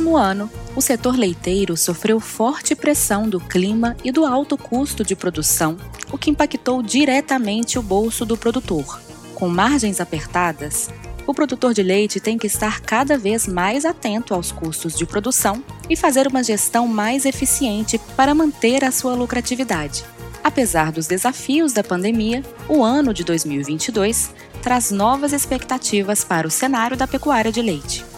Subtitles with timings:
[0.00, 5.14] último ano, o setor leiteiro sofreu forte pressão do clima e do alto custo de
[5.14, 5.76] produção,
[6.10, 8.98] o que impactou diretamente o bolso do produtor.
[9.34, 10.88] Com margens apertadas,
[11.26, 15.62] o produtor de leite tem que estar cada vez mais atento aos custos de produção
[15.88, 20.02] e fazer uma gestão mais eficiente para manter a sua lucratividade.
[20.42, 24.30] Apesar dos desafios da pandemia, o ano de 2022
[24.62, 28.09] traz novas expectativas para o cenário da pecuária de leite.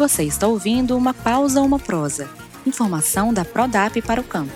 [0.00, 2.26] Você está ouvindo uma pausa uma prosa.
[2.66, 4.50] Informação da Prodap para o campo.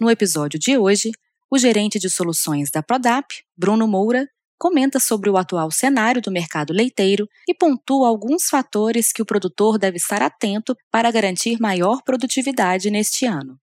[0.00, 1.10] No episódio de hoje,
[1.50, 6.72] o gerente de soluções da Prodap, Bruno Moura, comenta sobre o atual cenário do mercado
[6.72, 12.88] leiteiro e pontua alguns fatores que o produtor deve estar atento para garantir maior produtividade
[12.88, 13.58] neste ano.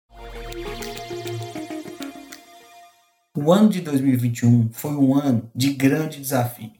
[3.37, 6.78] O ano de 2021 foi um ano de grande desafio,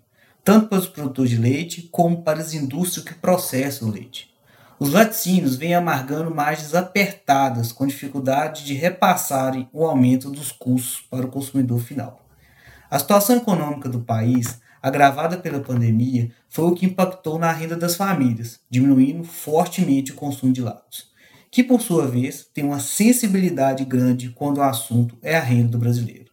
[0.49, 4.33] tanto para os produtores de leite como para as indústrias que processam o leite.
[4.79, 11.27] Os laticínios vêm amargando margens apertadas com dificuldade de repassarem o aumento dos custos para
[11.27, 12.25] o consumidor final.
[12.89, 17.95] A situação econômica do país, agravada pela pandemia, foi o que impactou na renda das
[17.95, 21.11] famílias, diminuindo fortemente o consumo de lácteos,
[21.51, 25.77] que por sua vez tem uma sensibilidade grande quando o assunto é a renda do
[25.77, 26.31] brasileiro.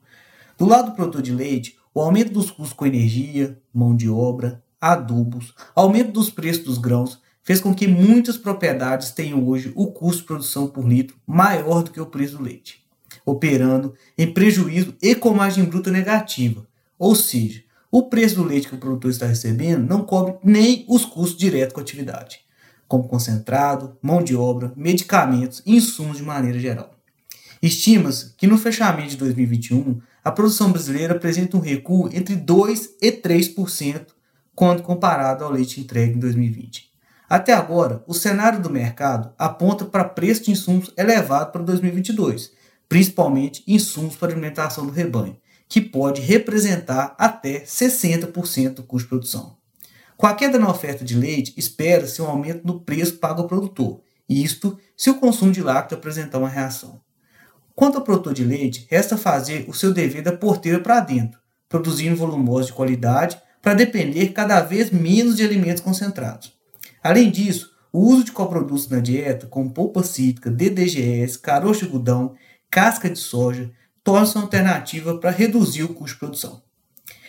[0.56, 4.62] Do lado do produtor de leite, o aumento dos custos com energia, mão de obra,
[4.78, 10.20] adubos, aumento dos preços dos grãos fez com que muitas propriedades tenham hoje o custo
[10.20, 12.84] de produção por litro maior do que o preço do leite,
[13.25, 16.66] operando em prejuízo e com margem bruta negativa.
[16.98, 21.06] Ou seja, o preço do leite que o produtor está recebendo não cobre nem os
[21.06, 22.41] custos diretos com a atividade,
[22.86, 26.95] como concentrado, mão de obra, medicamentos e insumos de maneira geral.
[27.62, 33.12] Estima-se que no fechamento de 2021 a produção brasileira apresenta um recuo entre 2% e
[33.12, 34.07] 3%
[34.55, 36.91] quando comparado ao leite entregue em 2020.
[37.28, 42.53] Até agora, o cenário do mercado aponta para preço de insumos elevado para 2022,
[42.89, 45.37] principalmente insumos para alimentação do rebanho,
[45.69, 49.56] que pode representar até 60% do custo de produção.
[50.16, 54.00] Com a queda na oferta de leite, espera-se um aumento no preço pago ao produtor,
[54.28, 57.00] isto se o consumo de lácteo apresentar uma reação.
[57.76, 61.38] Quanto ao produtor de leite, resta fazer o seu dever da porteira para dentro,
[61.69, 66.54] produzindo volumosos de qualidade para depender cada vez menos de alimentos concentrados.
[67.03, 72.34] Além disso, o uso de coprodutos na dieta, como polpa cítrica, DDGS, caroço de algodão,
[72.70, 73.70] casca de soja,
[74.03, 76.62] torna-se uma alternativa para reduzir o custo de produção.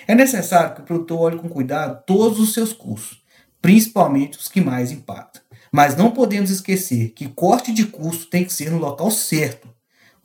[0.07, 3.22] É necessário que o produtor olhe com cuidado todos os seus custos,
[3.62, 5.41] principalmente os que mais impactam.
[5.74, 9.68] Mas não podemos esquecer que corte de custo tem que ser no local certo,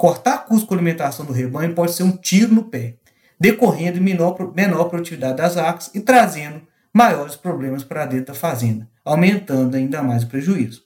[0.03, 2.97] Cortar custo com alimentação do rebanho pode ser um tiro no pé,
[3.39, 6.61] decorrendo menor, menor produtividade das vacas e trazendo
[6.93, 10.83] maiores problemas para dentro da fazenda, aumentando ainda mais o prejuízo.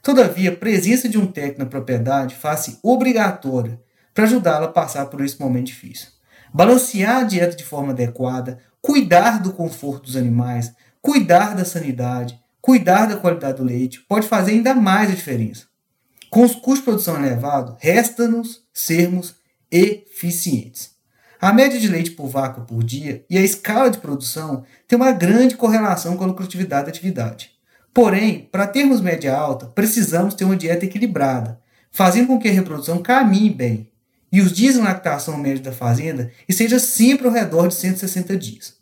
[0.00, 3.80] Todavia, a presença de um técnico na propriedade faz-se obrigatória
[4.14, 6.10] para ajudá-la a passar por esse momento difícil.
[6.54, 13.06] Balancear a dieta de forma adequada, cuidar do conforto dos animais, cuidar da sanidade, cuidar
[13.06, 15.66] da qualidade do leite pode fazer ainda mais a diferença.
[16.30, 19.36] Com os custos de produção elevados, resta-nos sermos
[19.70, 20.90] eficientes.
[21.40, 25.12] A média de leite por vaca por dia e a escala de produção tem uma
[25.12, 27.50] grande correlação com a lucratividade da atividade.
[27.92, 31.60] Porém, para termos média alta, precisamos ter uma dieta equilibrada,
[31.90, 33.90] fazendo com que a reprodução caminhe bem
[34.32, 38.74] e os dias de lactação média da fazenda esteja sempre ao redor de 160 dias.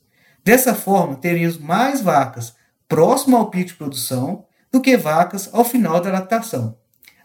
[0.43, 2.55] Dessa forma, teremos mais vacas
[2.89, 6.77] próximo ao pico de produção do que vacas ao final da lactação.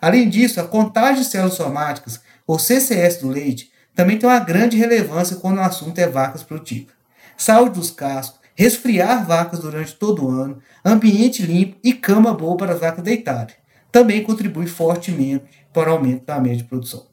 [0.01, 4.77] Além disso, a contagem de células somáticas, ou CCS do leite, também tem uma grande
[4.77, 6.93] relevância quando o assunto é vacas produtivas.
[7.37, 12.73] Saúde dos cascos, resfriar vacas durante todo o ano, ambiente limpo e cama boa para
[12.73, 13.55] as vacas deitarem.
[13.91, 17.07] Também contribui fortemente para o aumento da média de produção.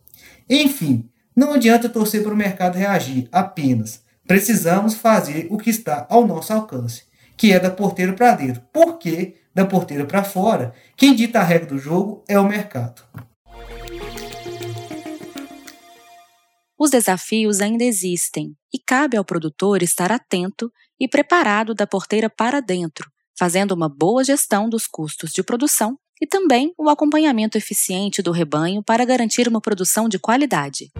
[0.48, 6.26] Enfim, não adianta torcer para o mercado reagir, apenas precisamos fazer o que está ao
[6.26, 7.04] nosso alcance,
[7.36, 8.62] que é da porteira para dentro.
[8.72, 9.34] Por quê?
[9.56, 13.02] da porteira para fora, quem dita a regra do jogo é o mercado.
[16.78, 22.60] Os desafios ainda existem e cabe ao produtor estar atento e preparado da porteira para
[22.60, 28.32] dentro, fazendo uma boa gestão dos custos de produção e também o acompanhamento eficiente do
[28.32, 30.92] rebanho para garantir uma produção de qualidade.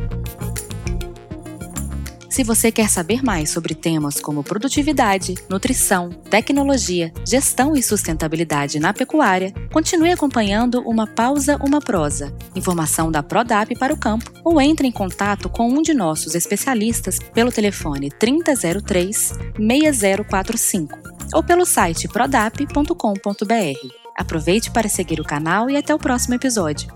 [2.37, 8.93] Se você quer saber mais sobre temas como produtividade, nutrição, tecnologia, gestão e sustentabilidade na
[8.93, 14.87] pecuária, continue acompanhando Uma Pausa, Uma Prosa, informação da Prodap para o campo, ou entre
[14.87, 20.99] em contato com um de nossos especialistas pelo telefone 3003 6045.
[21.33, 23.89] ou pelo site prodap.com.br.
[24.15, 26.95] Aproveite para seguir o canal e até o próximo episódio.